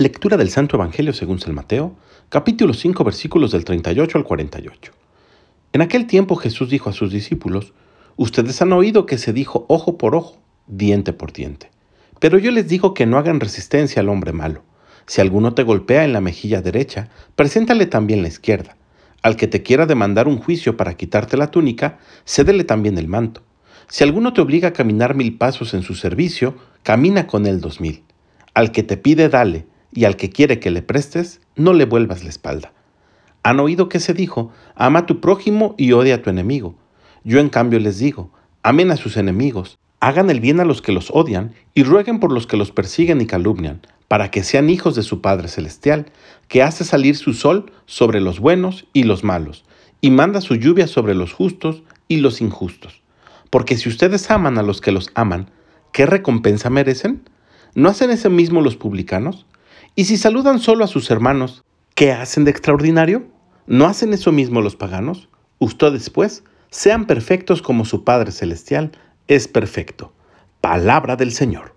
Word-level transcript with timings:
Lectura 0.00 0.36
del 0.36 0.48
Santo 0.48 0.76
Evangelio 0.76 1.12
según 1.12 1.40
San 1.40 1.56
Mateo, 1.56 1.96
capítulo 2.28 2.72
5, 2.72 3.02
versículos 3.02 3.50
del 3.50 3.64
38 3.64 4.16
al 4.16 4.22
48. 4.22 4.92
En 5.72 5.82
aquel 5.82 6.06
tiempo 6.06 6.36
Jesús 6.36 6.70
dijo 6.70 6.88
a 6.88 6.92
sus 6.92 7.10
discípulos, 7.10 7.72
Ustedes 8.16 8.62
han 8.62 8.72
oído 8.72 9.06
que 9.06 9.18
se 9.18 9.32
dijo 9.32 9.66
ojo 9.66 9.98
por 9.98 10.14
ojo, 10.14 10.38
diente 10.68 11.12
por 11.12 11.32
diente. 11.32 11.72
Pero 12.20 12.38
yo 12.38 12.52
les 12.52 12.68
digo 12.68 12.94
que 12.94 13.06
no 13.06 13.18
hagan 13.18 13.40
resistencia 13.40 14.00
al 14.00 14.08
hombre 14.08 14.32
malo. 14.32 14.62
Si 15.06 15.20
alguno 15.20 15.54
te 15.54 15.64
golpea 15.64 16.04
en 16.04 16.12
la 16.12 16.20
mejilla 16.20 16.62
derecha, 16.62 17.08
preséntale 17.34 17.86
también 17.86 18.22
la 18.22 18.28
izquierda. 18.28 18.76
Al 19.22 19.34
que 19.34 19.48
te 19.48 19.64
quiera 19.64 19.84
demandar 19.84 20.28
un 20.28 20.38
juicio 20.38 20.76
para 20.76 20.96
quitarte 20.96 21.36
la 21.36 21.50
túnica, 21.50 21.98
cédele 22.24 22.62
también 22.62 22.98
el 22.98 23.08
manto. 23.08 23.42
Si 23.88 24.04
alguno 24.04 24.32
te 24.32 24.42
obliga 24.42 24.68
a 24.68 24.72
caminar 24.72 25.16
mil 25.16 25.36
pasos 25.36 25.74
en 25.74 25.82
su 25.82 25.96
servicio, 25.96 26.54
camina 26.84 27.26
con 27.26 27.46
él 27.46 27.60
dos 27.60 27.80
mil. 27.80 28.04
Al 28.54 28.70
que 28.70 28.84
te 28.84 28.96
pide, 28.96 29.28
dale 29.28 29.66
y 29.92 30.04
al 30.04 30.16
que 30.16 30.30
quiere 30.30 30.60
que 30.60 30.70
le 30.70 30.82
prestes, 30.82 31.40
no 31.56 31.72
le 31.72 31.84
vuelvas 31.84 32.22
la 32.22 32.30
espalda. 32.30 32.72
Han 33.42 33.60
oído 33.60 33.88
que 33.88 34.00
se 34.00 34.14
dijo, 34.14 34.52
ama 34.74 35.00
a 35.00 35.06
tu 35.06 35.20
prójimo 35.20 35.74
y 35.78 35.92
odia 35.92 36.16
a 36.16 36.22
tu 36.22 36.30
enemigo. 36.30 36.74
Yo 37.24 37.40
en 37.40 37.48
cambio 37.48 37.78
les 37.78 37.98
digo, 37.98 38.30
amen 38.62 38.90
a 38.90 38.96
sus 38.96 39.16
enemigos, 39.16 39.78
hagan 40.00 40.30
el 40.30 40.40
bien 40.40 40.60
a 40.60 40.64
los 40.64 40.82
que 40.82 40.92
los 40.92 41.10
odian 41.10 41.54
y 41.74 41.82
rueguen 41.82 42.20
por 42.20 42.32
los 42.32 42.46
que 42.46 42.56
los 42.56 42.70
persiguen 42.70 43.20
y 43.20 43.26
calumnian, 43.26 43.80
para 44.06 44.30
que 44.30 44.42
sean 44.42 44.70
hijos 44.70 44.94
de 44.94 45.02
su 45.02 45.20
Padre 45.20 45.48
Celestial, 45.48 46.06
que 46.48 46.62
hace 46.62 46.84
salir 46.84 47.16
su 47.16 47.34
sol 47.34 47.72
sobre 47.86 48.20
los 48.20 48.40
buenos 48.40 48.86
y 48.92 49.04
los 49.04 49.24
malos, 49.24 49.64
y 50.00 50.10
manda 50.10 50.40
su 50.40 50.54
lluvia 50.54 50.86
sobre 50.86 51.14
los 51.14 51.32
justos 51.32 51.82
y 52.06 52.18
los 52.18 52.40
injustos. 52.40 53.02
Porque 53.50 53.76
si 53.76 53.88
ustedes 53.88 54.30
aman 54.30 54.58
a 54.58 54.62
los 54.62 54.80
que 54.80 54.92
los 54.92 55.10
aman, 55.14 55.50
¿qué 55.92 56.06
recompensa 56.06 56.70
merecen? 56.70 57.22
¿No 57.74 57.88
hacen 57.88 58.10
ese 58.10 58.28
mismo 58.28 58.60
los 58.60 58.76
publicanos? 58.76 59.46
Y 59.98 60.04
si 60.04 60.16
saludan 60.16 60.60
solo 60.60 60.84
a 60.84 60.86
sus 60.86 61.10
hermanos, 61.10 61.64
¿qué 61.96 62.12
hacen 62.12 62.44
de 62.44 62.52
extraordinario? 62.52 63.26
¿No 63.66 63.86
hacen 63.86 64.12
eso 64.14 64.30
mismo 64.30 64.60
los 64.60 64.76
paganos? 64.76 65.28
Ustedes, 65.58 66.08
pues, 66.08 66.44
sean 66.70 67.08
perfectos 67.08 67.62
como 67.62 67.84
su 67.84 68.04
Padre 68.04 68.30
Celestial 68.30 68.92
es 69.26 69.48
perfecto. 69.48 70.12
Palabra 70.60 71.16
del 71.16 71.32
Señor. 71.32 71.74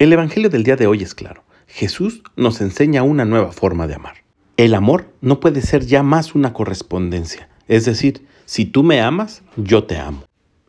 El 0.00 0.12
Evangelio 0.12 0.50
del 0.50 0.64
día 0.64 0.74
de 0.74 0.88
hoy 0.88 1.04
es 1.04 1.14
claro. 1.14 1.44
Jesús 1.68 2.24
nos 2.34 2.60
enseña 2.60 3.04
una 3.04 3.24
nueva 3.24 3.52
forma 3.52 3.86
de 3.86 3.94
amar. 3.94 4.24
El 4.56 4.74
amor 4.74 5.12
no 5.20 5.38
puede 5.38 5.62
ser 5.62 5.86
ya 5.86 6.02
más 6.02 6.34
una 6.34 6.52
correspondencia. 6.52 7.48
Es 7.68 7.84
decir, 7.84 8.26
si 8.46 8.64
tú 8.64 8.82
me 8.82 9.00
amas, 9.00 9.44
yo 9.56 9.84
te 9.84 9.96
amo. 9.96 10.24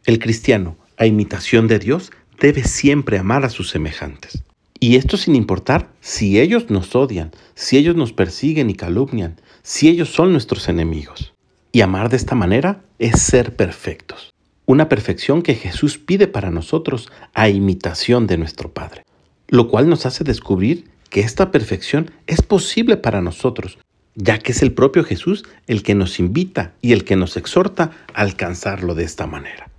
El 0.05 0.19
cristiano, 0.19 0.77
a 0.97 1.07
imitación 1.07 1.67
de 1.67 1.79
Dios, 1.79 2.11
debe 2.39 2.63
siempre 2.63 3.17
amar 3.17 3.43
a 3.43 3.49
sus 3.49 3.71
semejantes. 3.71 4.43
Y 4.83 4.97
esto 4.97 5.15
sin 5.15 5.37
importar 5.37 5.93
si 6.01 6.41
ellos 6.41 6.69
nos 6.69 6.93
odian, 6.93 7.31
si 7.55 7.77
ellos 7.77 7.95
nos 7.95 8.11
persiguen 8.11 8.69
y 8.69 8.73
calumnian, 8.73 9.39
si 9.61 9.87
ellos 9.87 10.09
son 10.09 10.33
nuestros 10.33 10.67
enemigos. 10.67 11.33
Y 11.71 11.79
amar 11.79 12.09
de 12.09 12.17
esta 12.17 12.35
manera 12.35 12.81
es 12.99 13.21
ser 13.21 13.55
perfectos. 13.55 14.33
Una 14.65 14.89
perfección 14.89 15.41
que 15.41 15.55
Jesús 15.55 15.97
pide 15.97 16.27
para 16.27 16.51
nosotros 16.51 17.09
a 17.33 17.47
imitación 17.47 18.27
de 18.27 18.37
nuestro 18.37 18.73
Padre. 18.73 19.05
Lo 19.47 19.69
cual 19.69 19.87
nos 19.87 20.05
hace 20.05 20.25
descubrir 20.25 20.89
que 21.09 21.21
esta 21.21 21.49
perfección 21.49 22.11
es 22.27 22.41
posible 22.41 22.97
para 22.97 23.21
nosotros, 23.21 23.77
ya 24.15 24.37
que 24.37 24.51
es 24.51 24.61
el 24.61 24.73
propio 24.73 25.05
Jesús 25.05 25.45
el 25.65 25.81
que 25.81 25.95
nos 25.95 26.19
invita 26.19 26.73
y 26.81 26.91
el 26.91 27.05
que 27.05 27.15
nos 27.15 27.37
exhorta 27.37 27.91
a 28.13 28.21
alcanzarlo 28.21 28.95
de 28.95 29.05
esta 29.05 29.27
manera. 29.27 29.72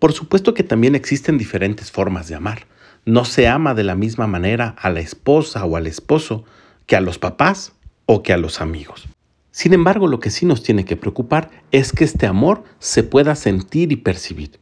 Por 0.00 0.14
supuesto 0.14 0.54
que 0.54 0.64
también 0.64 0.94
existen 0.94 1.38
diferentes 1.38 1.92
formas 1.92 2.26
de 2.26 2.34
amar. 2.34 2.66
No 3.04 3.26
se 3.26 3.46
ama 3.46 3.74
de 3.74 3.84
la 3.84 3.94
misma 3.94 4.26
manera 4.26 4.74
a 4.78 4.90
la 4.90 5.00
esposa 5.00 5.64
o 5.64 5.76
al 5.76 5.86
esposo 5.86 6.44
que 6.86 6.96
a 6.96 7.00
los 7.00 7.18
papás 7.18 7.74
o 8.06 8.22
que 8.22 8.32
a 8.32 8.38
los 8.38 8.62
amigos. 8.62 9.08
Sin 9.50 9.74
embargo, 9.74 10.06
lo 10.06 10.18
que 10.18 10.30
sí 10.30 10.46
nos 10.46 10.62
tiene 10.62 10.86
que 10.86 10.96
preocupar 10.96 11.50
es 11.70 11.92
que 11.92 12.04
este 12.04 12.26
amor 12.26 12.64
se 12.78 13.02
pueda 13.02 13.34
sentir 13.34 13.92
y 13.92 13.96
percibir, 13.96 14.58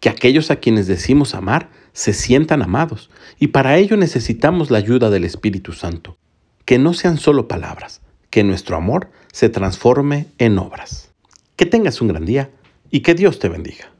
que 0.00 0.08
aquellos 0.08 0.50
a 0.50 0.56
quienes 0.56 0.86
decimos 0.86 1.34
amar 1.34 1.68
se 1.92 2.14
sientan 2.14 2.62
amados, 2.62 3.10
y 3.38 3.48
para 3.48 3.76
ello 3.76 3.96
necesitamos 3.98 4.70
la 4.70 4.78
ayuda 4.78 5.10
del 5.10 5.24
Espíritu 5.24 5.74
Santo, 5.74 6.16
que 6.64 6.78
no 6.78 6.94
sean 6.94 7.18
solo 7.18 7.46
palabras, 7.46 8.00
que 8.30 8.42
nuestro 8.42 8.76
amor 8.76 9.10
se 9.32 9.50
transforme 9.50 10.28
en 10.38 10.58
obras. 10.58 11.10
Que 11.56 11.66
tengas 11.66 12.00
un 12.00 12.08
gran 12.08 12.24
día 12.24 12.50
y 12.90 13.00
que 13.00 13.14
Dios 13.14 13.38
te 13.38 13.48
bendiga. 13.48 13.90